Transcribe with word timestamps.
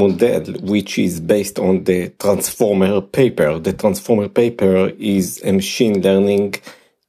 model, 0.00 0.54
which 0.62 0.98
is 0.98 1.20
based 1.20 1.58
on 1.58 1.84
the 1.84 2.08
transformer 2.18 3.00
paper. 3.00 3.58
The 3.58 3.72
transformer 3.72 4.28
paper 4.28 4.88
is 4.98 5.40
a 5.44 5.52
machine 5.52 6.02
learning 6.02 6.56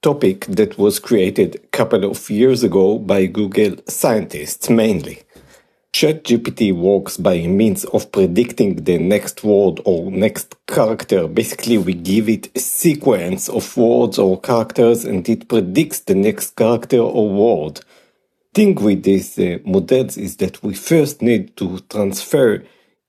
topic 0.02 0.46
that 0.46 0.76
was 0.78 0.98
created 0.98 1.56
a 1.56 1.66
couple 1.78 2.04
of 2.04 2.28
years 2.28 2.62
ago 2.62 2.98
by 2.98 3.26
Google 3.26 3.76
scientists 3.86 4.68
mainly. 4.68 5.22
ChatGPT 5.92 6.72
works 6.72 7.18
by 7.18 7.46
means 7.46 7.84
of 7.84 8.10
predicting 8.10 8.84
the 8.84 8.96
next 8.96 9.44
word 9.44 9.80
or 9.84 10.10
next 10.10 10.56
character. 10.66 11.28
Basically, 11.28 11.76
we 11.76 11.92
give 11.92 12.30
it 12.30 12.50
a 12.56 12.60
sequence 12.60 13.48
of 13.50 13.76
words 13.76 14.18
or 14.18 14.40
characters 14.40 15.04
and 15.04 15.28
it 15.28 15.48
predicts 15.48 16.00
the 16.00 16.14
next 16.14 16.56
character 16.56 16.98
or 16.98 17.28
word. 17.28 17.80
Thing 18.54 18.74
with 18.74 19.02
these 19.02 19.38
uh, 19.38 19.58
models 19.64 20.16
is 20.16 20.36
that 20.38 20.62
we 20.62 20.74
first 20.74 21.20
need 21.20 21.56
to 21.58 21.78
transfer 21.90 22.64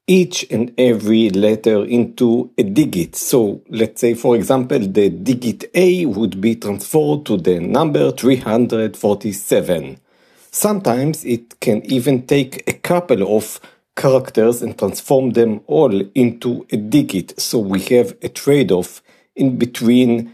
each 0.06 0.46
and 0.52 0.74
every 0.78 1.30
letter 1.30 1.86
into 1.86 2.52
a 2.58 2.64
digit. 2.64 3.16
So 3.16 3.62
let's 3.70 4.02
say, 4.02 4.16
for 4.16 4.36
example, 4.36 4.80
the 4.80 5.10
digit 5.10 5.70
A 5.73 6.05
would 6.05 6.41
be 6.41 6.55
transferred 6.55 7.26
to 7.27 7.38
the 7.38 7.60
number 7.60 8.12
347. 8.12 9.98
Sometimes 10.52 11.24
it 11.24 11.60
can 11.62 11.86
even 11.86 12.27
take 12.27 12.70
a 12.70 12.74
couple 12.74 13.38
of 13.38 13.62
characters 13.96 14.62
and 14.62 14.77
transform 14.77 15.32
them 15.32 15.62
all 15.68 16.02
into 16.13 16.68
a 16.72 16.77
digit. 16.77 17.40
So 17.40 17.60
we 17.60 17.80
have 17.84 18.18
a 18.22 18.27
trade-off 18.27 19.02
in 19.35 19.58
between 19.58 20.34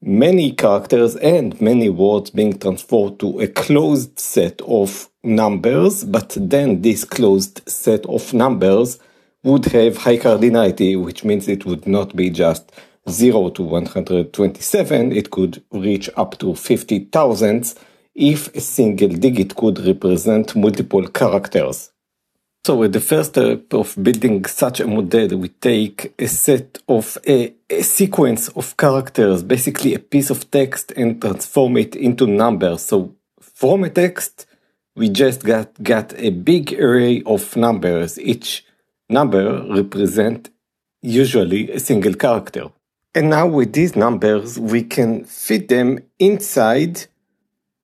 many 0.00 0.52
characters 0.52 1.14
and 1.16 1.60
many 1.60 1.90
words 1.90 2.30
being 2.30 2.58
transferred 2.58 3.18
to 3.20 3.38
a 3.40 3.48
closed 3.48 4.18
set 4.18 4.62
of 4.62 5.10
numbers, 5.22 6.04
but 6.04 6.34
then 6.40 6.80
this 6.80 7.04
closed 7.04 7.60
set 7.68 8.06
of 8.06 8.32
numbers 8.32 8.98
would 9.42 9.66
have 9.66 9.96
high 9.98 10.18
cardinality, 10.18 11.02
which 11.02 11.24
means 11.24 11.48
it 11.48 11.64
would 11.64 11.86
not 11.86 12.14
be 12.14 12.30
just 12.30 12.72
0 13.08 13.50
to 13.50 13.62
127, 13.62 15.12
it 15.12 15.30
could 15.30 15.62
reach 15.72 16.10
up 16.16 16.38
to 16.38 16.54
50 16.54 17.06
thousandths 17.06 17.74
if 18.14 18.54
a 18.54 18.60
single 18.60 19.08
digit 19.08 19.56
could 19.56 19.78
represent 19.84 20.54
multiple 20.54 21.06
characters. 21.08 21.90
So 22.66 22.82
at 22.82 22.92
the 22.92 23.00
first 23.00 23.30
step 23.30 23.72
of 23.72 23.96
building 24.02 24.44
such 24.44 24.80
a 24.80 24.86
model, 24.86 25.38
we 25.38 25.48
take 25.48 26.12
a 26.18 26.28
set 26.28 26.78
of 26.86 27.16
a, 27.26 27.54
a, 27.70 27.80
sequence 27.80 28.48
of 28.48 28.76
characters, 28.76 29.42
basically 29.42 29.94
a 29.94 29.98
piece 29.98 30.28
of 30.28 30.50
text 30.50 30.92
and 30.94 31.20
transform 31.20 31.78
it 31.78 31.96
into 31.96 32.26
numbers. 32.26 32.82
So 32.82 33.14
from 33.40 33.84
a 33.84 33.90
text, 33.90 34.46
we 34.94 35.08
just 35.08 35.42
got, 35.42 35.82
got 35.82 36.12
a 36.18 36.28
big 36.30 36.74
array 36.78 37.22
of 37.24 37.56
numbers. 37.56 38.18
Each 38.18 38.66
number 39.10 39.64
represent 39.68 40.50
usually 41.02 41.70
a 41.70 41.80
single 41.80 42.14
character. 42.14 42.70
And 43.14 43.30
now 43.30 43.46
with 43.46 43.72
these 43.72 43.96
numbers, 43.96 44.58
we 44.58 44.82
can 44.82 45.24
fit 45.24 45.68
them 45.68 45.98
inside 46.18 47.06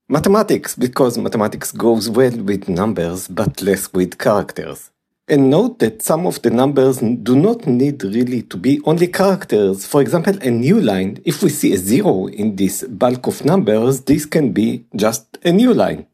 Mathematics, 0.09 0.77
because 0.77 1.19
mathematics 1.19 1.73
goes 1.73 2.09
well 2.09 2.31
with 2.31 2.69
numbers 2.69 3.27
but 3.27 3.61
less 3.61 3.93
with 3.93 4.19
characters. 4.19 4.93
And 5.27 5.51
note 5.51 5.81
that 5.81 6.01
some 6.01 6.29
of 6.29 6.41
the 6.43 6.51
numbers 6.51 6.99
do 6.99 7.35
not 7.35 7.67
need 7.67 8.05
really 8.05 8.43
to 8.43 8.57
be 8.57 8.81
only 8.85 9.09
characters. 9.09 9.85
For 9.85 10.01
example, 10.01 10.39
a 10.43 10.51
new 10.53 10.81
line, 10.81 11.21
if 11.25 11.43
we 11.43 11.49
see 11.49 11.73
a 11.73 11.77
zero 11.77 12.29
in 12.29 12.55
this 12.55 12.85
bulk 12.85 13.27
of 13.27 13.45
numbers, 13.45 14.03
this 14.03 14.27
can 14.27 14.53
be 14.53 14.85
just 14.95 15.39
a 15.45 15.51
new 15.51 15.75
line 15.75 16.07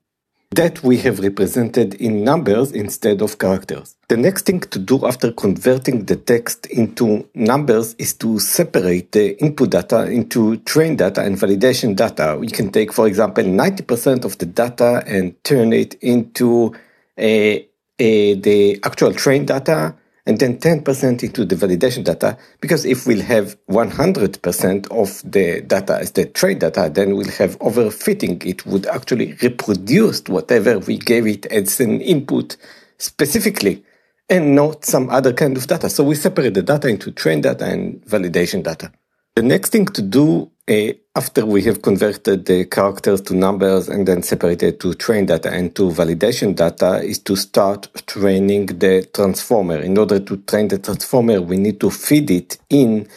that 0.52 0.82
we 0.82 0.98
have 0.98 1.18
represented 1.20 1.94
in 1.94 2.22
numbers 2.24 2.72
instead 2.72 3.22
of 3.22 3.38
characters. 3.38 3.96
The 4.08 4.18
next 4.18 4.44
thing 4.44 4.60
to 4.60 4.78
do 4.78 5.06
after 5.06 5.32
converting 5.32 6.04
the 6.04 6.16
text 6.16 6.66
into 6.66 7.26
numbers 7.34 7.94
is 7.94 8.12
to 8.14 8.38
separate 8.38 9.12
the 9.12 9.40
input 9.40 9.70
data 9.70 10.10
into 10.10 10.58
train 10.58 10.96
data 10.96 11.22
and 11.22 11.36
validation 11.36 11.96
data. 11.96 12.36
We 12.38 12.48
can 12.48 12.70
take, 12.70 12.92
for 12.92 13.06
example, 13.06 13.44
90% 13.44 14.24
of 14.24 14.36
the 14.38 14.46
data 14.46 15.02
and 15.06 15.42
turn 15.42 15.72
it 15.72 15.94
into 16.02 16.74
a, 17.18 17.66
a, 17.98 18.34
the 18.34 18.78
actual 18.84 19.14
train 19.14 19.46
data 19.46 19.94
and 20.24 20.38
then 20.38 20.58
10% 20.58 21.22
into 21.22 21.44
the 21.44 21.56
validation 21.56 22.04
data. 22.04 22.38
Because 22.60 22.84
if 22.84 23.06
we'll 23.06 23.22
have 23.22 23.56
100% 23.68 24.90
of 24.90 25.30
the 25.30 25.62
data 25.62 25.98
as 25.98 26.12
the 26.12 26.26
train 26.26 26.60
data, 26.60 26.90
then 26.92 27.16
we'll 27.16 27.30
have 27.32 27.58
overfitting. 27.58 28.44
It 28.44 28.64
would 28.64 28.86
actually 28.86 29.34
reproduce 29.42 30.22
whatever 30.28 30.78
we 30.78 30.98
gave 30.98 31.26
it 31.26 31.46
as 31.46 31.80
an 31.80 32.00
input 32.00 32.56
specifically 32.98 33.84
and 34.30 34.54
not 34.54 34.84
some 34.84 35.10
other 35.10 35.32
kind 35.32 35.56
of 35.56 35.66
data. 35.66 35.90
So 35.90 36.04
we 36.04 36.14
separate 36.14 36.54
the 36.54 36.62
data 36.62 36.88
into 36.88 37.10
train 37.10 37.40
data 37.40 37.64
and 37.64 38.00
validation 38.06 38.62
data. 38.62 38.92
The 39.34 39.42
next 39.42 39.70
thing 39.70 39.86
to 39.86 40.02
do 40.02 40.51
after 40.68 41.44
we 41.44 41.62
have 41.62 41.82
converted 41.82 42.46
the 42.46 42.64
characters 42.66 43.20
to 43.22 43.34
numbers 43.34 43.88
and 43.88 44.06
then 44.06 44.22
separated 44.22 44.78
to 44.80 44.94
train 44.94 45.26
data 45.26 45.50
and 45.50 45.74
to 45.74 45.90
validation 45.90 46.54
data 46.54 47.02
is 47.02 47.18
to 47.18 47.34
start 47.34 47.88
training 48.06 48.66
the 48.66 49.08
transformer. 49.12 49.78
In 49.78 49.98
order 49.98 50.20
to 50.20 50.36
train 50.38 50.68
the 50.68 50.78
transformer, 50.78 51.40
we 51.42 51.56
need 51.56 51.80
to 51.80 51.90
feed 51.90 52.30
it 52.30 52.58
in 52.70 53.08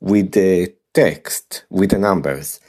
with 0.00 0.32
the 0.32 0.74
text, 0.94 1.66
with 1.68 1.90
the 1.90 1.98
numbers. 1.98 2.60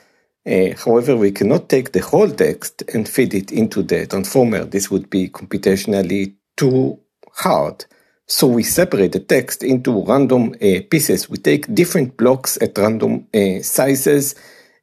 Uh, 0.46 0.76
however, 0.84 1.16
we 1.16 1.32
cannot 1.32 1.70
take 1.70 1.94
the 1.94 2.02
whole 2.02 2.30
text 2.30 2.84
and 2.94 3.08
feed 3.08 3.34
it 3.34 3.52
into 3.52 3.82
the 3.84 4.06
transformer. 4.06 4.66
This 4.66 4.92
would 4.92 5.10
be 5.10 5.30
computationally 5.30 6.36
too 6.58 7.00
hard. 7.34 7.86
So 8.28 8.48
we 8.48 8.64
separate 8.64 9.12
the 9.12 9.20
text 9.20 9.64
into 9.64 10.04
random 10.04 10.56
uh, 10.56 10.82
pieces. 10.90 11.30
We 11.30 11.38
take 11.38 11.74
different 11.76 12.18
blocks 12.18 12.58
at 12.60 12.78
random 12.78 13.28
uh, 13.34 13.62
sizes. 13.62 14.34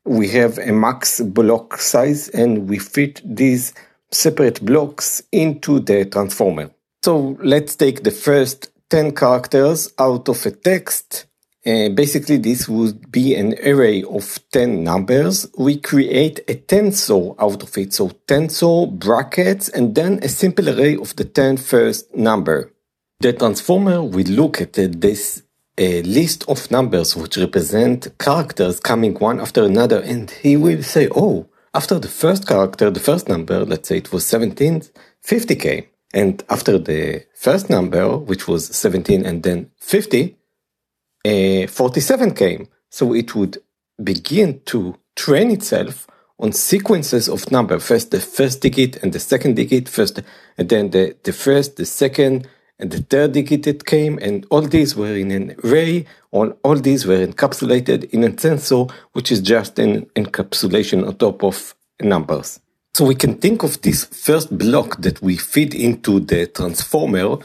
We 0.04 0.28
have 0.28 0.58
a 0.58 0.72
max 0.72 1.20
block 1.20 1.78
size 1.78 2.28
and 2.28 2.69
we 2.69 2.78
fit 2.78 3.20
these 3.25 3.75
separate 4.12 4.64
blocks 4.64 5.22
into 5.32 5.81
the 5.81 6.04
transformer. 6.04 6.70
So 7.04 7.36
let's 7.42 7.75
take 7.75 8.04
the 8.04 8.12
first 8.12 8.70
10 8.91 9.14
characters 9.16 9.92
out 9.98 10.28
of 10.28 10.47
a 10.47 10.52
text. 10.52 11.26
Uh, 11.64 11.88
basically, 11.88 12.36
this 12.36 12.69
would 12.69 13.10
be 13.10 13.34
an 13.34 13.54
array 13.64 14.04
of 14.04 14.38
10 14.52 14.84
numbers. 14.84 15.48
We 15.58 15.78
create 15.78 16.41
a 16.48 16.54
tensor 16.54 17.34
out 17.41 17.62
of 17.62 17.76
it. 17.76 17.92
So 17.92 18.10
tensor 18.26 18.86
brackets 18.98 19.69
and 19.69 19.94
then 19.97 20.20
a 20.22 20.28
simple 20.28 20.69
array 20.69 20.97
of 20.97 21.16
the 21.16 21.25
10 21.25 21.56
first 21.56 22.14
number. 22.14 22.72
The 23.22 23.33
transformer 23.33 24.03
will 24.03 24.27
look 24.27 24.60
at 24.60 24.72
this 24.72 25.44
a 25.78 26.03
list 26.03 26.44
of 26.49 26.69
numbers 26.72 27.15
which 27.15 27.37
represent 27.37 28.19
characters 28.19 28.81
coming 28.81 29.15
one 29.15 29.38
after 29.38 29.62
another 29.62 30.00
and 30.00 30.28
he 30.28 30.56
will 30.56 30.83
say, 30.83 31.09
oh, 31.15 31.47
after 31.72 32.00
the 32.00 32.09
first 32.09 32.49
character, 32.49 32.91
the 32.91 32.99
first 32.99 33.28
number, 33.28 33.65
let's 33.65 33.88
say 33.88 33.99
it 33.99 34.12
was 34.12 34.27
17, 34.27 34.82
50 35.21 35.55
came. 35.55 35.84
And 36.12 36.43
after 36.50 36.78
the 36.78 37.25
first 37.32 37.71
number, 37.71 38.19
which 38.19 38.49
was 38.49 38.66
17 38.66 39.25
and 39.25 39.44
then 39.44 39.71
50, 39.78 40.37
uh, 41.25 41.69
47 41.69 42.34
came. 42.34 42.66
So 42.91 43.15
it 43.15 43.37
would 43.37 43.59
begin 44.03 44.62
to 44.65 44.97
train 45.15 45.53
itself 45.53 46.09
on 46.41 46.50
sequences 46.50 47.28
of 47.28 47.53
number. 47.53 47.78
First 47.78 48.11
the 48.11 48.19
first 48.19 48.62
digit 48.62 48.97
and 48.97 49.12
the 49.12 49.21
second 49.21 49.55
digit, 49.55 49.88
first, 49.88 50.21
and 50.59 50.69
then 50.69 50.91
the, 50.91 51.15
the 51.22 51.32
first, 51.32 51.77
the 51.77 51.87
second, 51.87 52.49
and 52.78 52.91
the 52.91 53.03
third 53.03 53.33
digit 53.33 53.62
that 53.65 53.87
came, 53.87 54.19
and 54.19 54.47
all 54.50 54.62
these 54.62 54.97
were 54.97 55.15
in 55.15 55.31
an 55.31 55.55
array, 55.65 56.06
all, 56.31 56.50
all 56.65 56.77
these 56.77 57.06
were 57.06 57.27
encapsulated 57.27 58.10
in 58.10 58.25
a 58.25 58.31
tensor, 58.31 58.91
which 59.12 59.31
is 59.31 59.41
just 59.41 59.78
an 59.78 60.06
encapsulation 60.16 61.06
on 61.06 61.16
top 61.16 61.44
of 61.44 61.75
numbers. 62.00 62.61
So 62.94 63.06
we 63.06 63.15
can 63.15 63.37
think 63.37 63.62
of 63.62 63.81
this 63.82 64.05
first 64.05 64.56
block 64.59 65.00
that 65.00 65.22
we 65.22 65.37
feed 65.37 65.75
into 65.75 66.21
the 66.21 66.47
transformer 66.47 67.38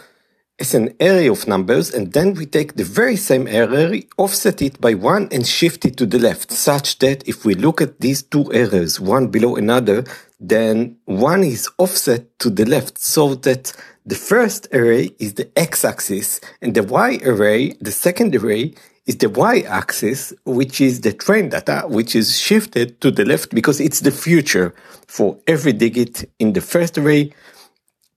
as 0.60 0.74
an 0.74 0.94
array 1.00 1.28
of 1.28 1.48
numbers, 1.48 1.94
and 1.94 2.14
then 2.14 2.34
we 2.34 2.46
take 2.46 2.75
the 2.75 2.84
very 2.84 3.16
same 3.16 3.48
array, 3.48 4.07
offset 4.18 4.62
it 4.62 4.81
by 4.81 4.96
one, 4.96 5.28
and 5.31 5.46
shift 5.46 5.86
it 5.86 5.98
to 5.98 6.06
the 6.06 6.18
left, 6.18 6.51
such 6.51 6.98
that 7.00 7.28
if 7.28 7.46
we 7.46 7.54
look 7.54 7.80
at 7.80 8.00
these 8.00 8.24
two 8.24 8.50
arrays, 8.51 9.00
one 9.00 9.28
below 9.28 9.56
another, 9.56 10.04
then 10.40 10.98
one 11.06 11.44
is 11.44 11.69
offset 11.78 12.40
to 12.40 12.50
the 12.50 12.66
left, 12.66 12.98
so 12.98 13.36
that 13.36 13.72
the 14.07 14.15
first 14.15 14.69
array 14.74 15.12
is 15.19 15.33
the 15.33 15.51
x-axis 15.57 16.39
and 16.62 16.74
the 16.74 16.83
y-array, 16.83 17.74
the 17.81 17.92
second 17.92 18.33
array, 18.33 18.74
is 19.06 19.18
the 19.18 19.30
y-axis, 19.30 20.33
which 20.45 20.80
is 20.80 21.01
the 21.01 21.12
train 21.12 21.50
data, 21.50 21.83
which 21.88 22.15
is 22.15 22.39
shifted 22.39 23.01
to 23.01 23.12
the 23.12 23.25
left 23.25 23.54
because 23.54 23.81
it's 23.81 24.00
the 24.00 24.12
future. 24.12 24.74
For 25.07 25.38
every 25.45 25.74
digit 25.74 26.30
in 26.39 26.54
the 26.54 26.62
first 26.62 26.98
array, 26.98 27.33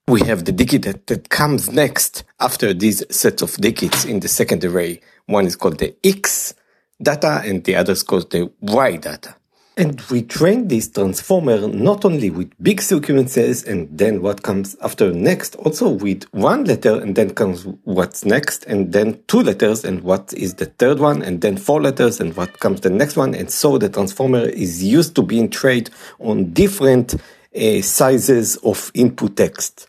we 0.07 0.21
have 0.23 0.45
the 0.45 0.53
digit 0.53 0.83
that, 0.83 1.09
that 1.09 1.29
comes 1.29 1.73
next 1.73 2.23
after 2.39 2.73
these 2.73 3.03
sets 3.11 3.43
of 3.43 3.57
digits 3.57 4.05
in 4.05 4.21
the 4.21 4.29
second 4.29 4.65
array. 4.65 5.01
One 5.27 5.45
is 5.45 5.57
called 5.57 5.79
the 5.79 5.97
x 6.05 6.55
data 7.03 7.43
and 7.45 7.65
the 7.65 7.75
other 7.75 7.95
is 7.95 8.05
called 8.05 8.31
the 8.31 8.53
y 8.61 8.97
data. 8.97 9.35
And 9.81 9.99
we 10.11 10.21
train 10.21 10.69
this 10.69 10.91
transformer 10.91 11.67
not 11.67 12.05
only 12.05 12.29
with 12.29 12.53
big 12.63 12.83
sequences 12.83 13.65
and 13.65 13.89
then 13.91 14.21
what 14.21 14.43
comes 14.43 14.77
after 14.83 15.11
next, 15.11 15.57
also 15.57 15.89
with 15.89 16.25
one 16.33 16.65
letter 16.65 17.01
and 17.01 17.17
then 17.17 17.31
comes 17.31 17.67
what's 17.85 18.27
next, 18.27 18.67
and 18.67 18.93
then 18.93 19.23
two 19.27 19.41
letters 19.41 19.83
and 19.83 20.03
what 20.03 20.35
is 20.35 20.57
the 20.57 20.67
third 20.67 20.99
one, 20.99 21.23
and 21.23 21.41
then 21.41 21.57
four 21.57 21.81
letters 21.81 22.21
and 22.21 22.37
what 22.37 22.61
comes 22.61 22.83
the 22.83 22.91
next 22.91 23.17
one. 23.17 23.35
And 23.35 23.51
so 23.51 23.79
the 23.79 23.89
transformer 23.89 24.51
is 24.51 24.85
used 24.85 25.17
to 25.17 25.23
being 25.23 25.49
trained 25.49 25.89
on 26.19 26.53
different 26.53 27.15
uh, 27.15 27.81
sizes 27.81 28.57
of 28.57 28.91
input 28.93 29.39
text. 29.39 29.89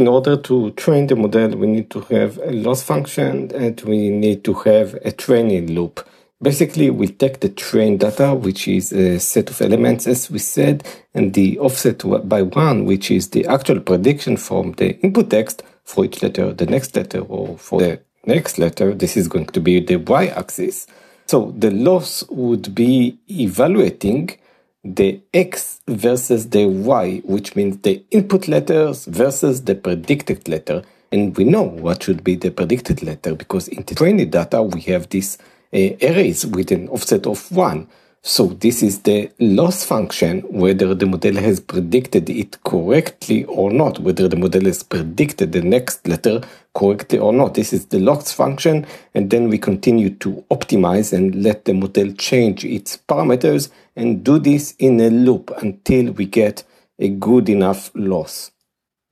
In 0.00 0.06
order 0.06 0.36
to 0.36 0.72
train 0.72 1.06
the 1.06 1.16
model, 1.16 1.56
we 1.56 1.66
need 1.66 1.88
to 1.92 2.02
have 2.02 2.36
a 2.36 2.52
loss 2.52 2.82
function 2.82 3.50
and 3.54 3.80
we 3.80 4.10
need 4.10 4.44
to 4.44 4.52
have 4.52 4.98
a 5.02 5.12
training 5.12 5.74
loop. 5.74 6.06
Basically, 6.42 6.88
we 6.88 7.08
take 7.08 7.40
the 7.40 7.50
train 7.50 7.98
data, 7.98 8.34
which 8.34 8.66
is 8.66 8.92
a 8.92 9.20
set 9.20 9.50
of 9.50 9.60
elements, 9.60 10.06
as 10.06 10.30
we 10.30 10.38
said, 10.38 10.86
and 11.12 11.34
the 11.34 11.58
offset 11.58 12.02
by 12.26 12.40
one, 12.40 12.86
which 12.86 13.10
is 13.10 13.28
the 13.28 13.46
actual 13.46 13.78
prediction 13.78 14.38
from 14.38 14.72
the 14.72 14.98
input 15.00 15.28
text 15.28 15.62
for 15.84 16.06
each 16.06 16.22
letter, 16.22 16.54
the 16.54 16.64
next 16.64 16.96
letter, 16.96 17.20
or 17.20 17.58
for 17.58 17.80
the 17.80 18.00
next 18.24 18.58
letter. 18.58 18.94
This 18.94 19.18
is 19.18 19.28
going 19.28 19.46
to 19.46 19.60
be 19.60 19.80
the 19.80 19.96
y-axis. 19.96 20.86
So 21.26 21.54
the 21.58 21.70
loss 21.70 22.24
would 22.30 22.74
be 22.74 23.18
evaluating 23.30 24.30
the 24.82 25.20
x 25.34 25.82
versus 25.86 26.48
the 26.48 26.64
y, 26.64 27.20
which 27.24 27.54
means 27.54 27.78
the 27.82 28.02
input 28.10 28.48
letters 28.48 29.04
versus 29.04 29.64
the 29.64 29.74
predicted 29.74 30.48
letter. 30.48 30.84
And 31.12 31.36
we 31.36 31.44
know 31.44 31.62
what 31.64 32.02
should 32.04 32.24
be 32.24 32.36
the 32.36 32.50
predicted 32.50 33.02
letter 33.02 33.34
because 33.34 33.68
in 33.68 33.82
the 33.82 33.94
training 33.94 34.30
data, 34.30 34.62
we 34.62 34.80
have 34.82 35.10
this 35.10 35.36
arrays 35.72 36.46
with 36.46 36.70
an 36.72 36.88
offset 36.88 37.26
of 37.26 37.50
1. 37.52 37.88
So 38.22 38.48
this 38.48 38.82
is 38.82 39.00
the 39.00 39.30
loss 39.38 39.82
function, 39.82 40.40
whether 40.42 40.94
the 40.94 41.06
model 41.06 41.36
has 41.36 41.58
predicted 41.58 42.28
it 42.28 42.62
correctly 42.64 43.44
or 43.44 43.72
not, 43.72 43.98
whether 43.98 44.28
the 44.28 44.36
model 44.36 44.66
has 44.66 44.82
predicted 44.82 45.52
the 45.52 45.62
next 45.62 46.06
letter 46.06 46.42
correctly 46.74 47.18
or 47.18 47.32
not. 47.32 47.54
This 47.54 47.72
is 47.72 47.86
the 47.86 47.98
loss 47.98 48.30
function, 48.30 48.84
and 49.14 49.30
then 49.30 49.48
we 49.48 49.56
continue 49.56 50.10
to 50.16 50.44
optimize 50.50 51.14
and 51.14 51.42
let 51.42 51.64
the 51.64 51.72
model 51.72 52.12
change 52.12 52.62
its 52.62 52.98
parameters 53.08 53.70
and 53.96 54.22
do 54.22 54.38
this 54.38 54.74
in 54.78 55.00
a 55.00 55.08
loop 55.08 55.50
until 55.62 56.12
we 56.12 56.26
get 56.26 56.62
a 56.98 57.08
good 57.08 57.48
enough 57.48 57.90
loss. 57.94 58.50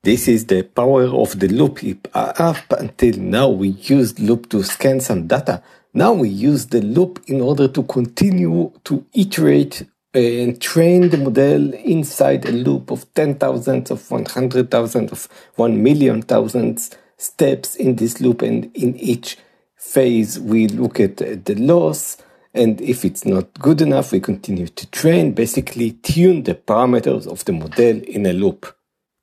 This 0.04 0.28
is 0.28 0.46
the 0.46 0.64
power 0.64 1.04
of 1.04 1.40
the 1.40 1.48
loop. 1.48 1.80
Up 2.14 2.72
until 2.72 3.16
now, 3.16 3.48
we 3.48 3.68
used 3.68 4.20
loop 4.20 4.50
to 4.50 4.62
scan 4.62 5.00
some 5.00 5.26
data 5.26 5.62
now 5.94 6.12
we 6.12 6.28
use 6.28 6.66
the 6.66 6.82
loop 6.82 7.22
in 7.26 7.40
order 7.40 7.68
to 7.68 7.82
continue 7.84 8.72
to 8.84 9.04
iterate 9.14 9.86
and 10.14 10.60
train 10.60 11.10
the 11.10 11.18
model 11.18 11.74
inside 11.74 12.44
a 12.46 12.52
loop 12.52 12.90
of 12.90 13.12
10,000 13.14 13.90
of 13.90 14.10
100,000 14.10 15.12
of 15.12 15.28
1 15.56 15.82
million 15.82 16.22
thousands 16.22 16.90
steps 17.16 17.76
in 17.76 17.96
this 17.96 18.20
loop. 18.20 18.42
And 18.42 18.74
in 18.76 18.96
each 18.96 19.38
phase, 19.76 20.40
we 20.40 20.68
look 20.68 21.00
at 21.00 21.18
the 21.18 21.54
loss. 21.54 22.16
And 22.54 22.80
if 22.80 23.04
it's 23.04 23.24
not 23.24 23.52
good 23.58 23.80
enough, 23.80 24.12
we 24.12 24.20
continue 24.20 24.66
to 24.66 24.90
train, 24.90 25.32
basically 25.32 25.92
tune 25.92 26.44
the 26.44 26.54
parameters 26.54 27.26
of 27.26 27.44
the 27.44 27.52
model 27.52 28.02
in 28.02 28.26
a 28.26 28.32
loop. 28.32 28.74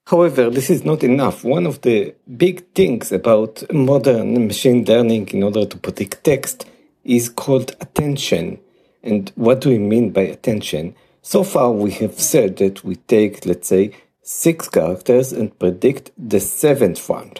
However, 0.07 0.51
this 0.51 0.69
is 0.69 0.85
not 0.85 1.03
enough. 1.03 1.43
One 1.43 1.65
of 1.65 1.81
the 1.81 2.13
big 2.37 2.71
things 2.73 3.11
about 3.11 3.63
modern 3.73 4.45
machine 4.45 4.85
learning 4.85 5.29
in 5.29 5.41
order 5.41 5.65
to 5.65 5.77
predict 5.77 6.23
text 6.23 6.67
is 7.03 7.27
called 7.27 7.75
attention. 7.81 8.59
And 9.01 9.31
what 9.35 9.61
do 9.61 9.69
we 9.69 9.79
mean 9.79 10.11
by 10.11 10.21
attention? 10.21 10.95
So 11.23 11.43
far, 11.43 11.71
we 11.71 11.89
have 11.91 12.19
said 12.19 12.57
that 12.57 12.83
we 12.83 12.97
take, 12.97 13.47
let's 13.47 13.67
say, 13.67 13.95
six 14.21 14.69
characters 14.69 15.33
and 15.33 15.57
predict 15.57 16.11
the 16.17 16.39
seventh 16.39 17.09
one. 17.09 17.33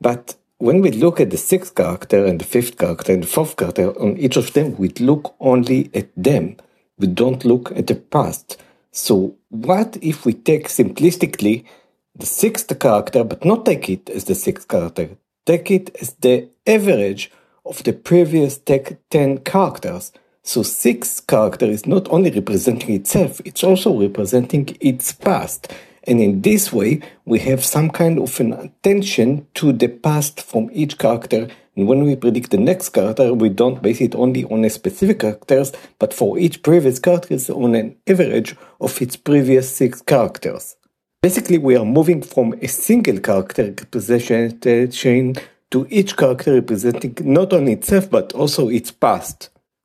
But 0.00 0.36
when 0.58 0.80
we 0.80 0.92
look 0.92 1.18
at 1.18 1.30
the 1.30 1.36
sixth 1.36 1.74
character 1.74 2.24
and 2.24 2.40
the 2.40 2.44
fifth 2.44 2.78
character 2.78 3.12
and 3.12 3.24
the 3.24 3.28
fourth 3.28 3.56
character 3.56 3.90
on 4.00 4.16
each 4.16 4.36
of 4.36 4.52
them, 4.52 4.76
we 4.76 4.90
look 5.00 5.34
only 5.40 5.90
at 5.92 6.08
them. 6.16 6.56
We 6.98 7.08
don't 7.08 7.44
look 7.44 7.72
at 7.72 7.88
the 7.88 7.96
past. 7.96 8.62
So 8.92 9.34
what 9.48 9.96
if 10.02 10.24
we 10.24 10.34
take 10.34 10.68
simplistically 10.68 11.64
the 12.14 12.26
sixth 12.26 12.78
character, 12.78 13.24
but 13.24 13.44
not 13.44 13.64
take 13.64 13.88
it 13.88 14.10
as 14.10 14.24
the 14.24 14.34
sixth 14.34 14.68
character. 14.68 15.10
Take 15.46 15.70
it 15.70 15.96
as 16.00 16.14
the 16.14 16.48
average 16.66 17.30
of 17.64 17.82
the 17.84 17.92
previous 17.92 18.58
10 18.58 19.38
characters. 19.38 20.12
So 20.42 20.62
six 20.62 21.20
character 21.20 21.66
is 21.66 21.86
not 21.86 22.08
only 22.10 22.30
representing 22.30 22.94
itself, 22.94 23.40
it's 23.44 23.64
also 23.64 23.98
representing 23.98 24.76
its 24.80 25.12
past. 25.12 25.72
And 26.04 26.20
in 26.20 26.42
this 26.42 26.72
way, 26.72 27.00
we 27.24 27.38
have 27.40 27.64
some 27.64 27.88
kind 27.88 28.18
of 28.18 28.38
an 28.40 28.52
attention 28.52 29.46
to 29.54 29.72
the 29.72 29.86
past 29.86 30.42
from 30.42 30.68
each 30.72 30.98
character. 30.98 31.48
And 31.76 31.86
when 31.86 32.04
we 32.04 32.16
predict 32.16 32.50
the 32.50 32.58
next 32.58 32.88
character, 32.88 33.32
we 33.32 33.48
don't 33.48 33.80
base 33.80 34.00
it 34.00 34.16
only 34.16 34.44
on 34.44 34.64
a 34.64 34.70
specific 34.70 35.20
characters, 35.20 35.72
but 36.00 36.12
for 36.12 36.38
each 36.38 36.62
previous 36.62 36.98
characters 36.98 37.48
on 37.48 37.74
an 37.76 37.96
average 38.06 38.56
of 38.80 39.00
its 39.00 39.16
previous 39.16 39.74
six 39.74 40.02
characters. 40.02 40.76
Basically, 41.22 41.56
we 41.56 41.76
are 41.76 41.84
moving 41.84 42.20
from 42.20 42.52
a 42.60 42.66
single 42.66 43.20
character 43.20 43.66
representation 43.66 45.36
to 45.70 45.86
each 45.88 46.16
character 46.16 46.54
representing 46.54 47.16
not 47.20 47.52
only 47.52 47.74
itself 47.74 48.10
but 48.10 48.32
also 48.32 48.68
its 48.68 48.90
past. 48.90 49.48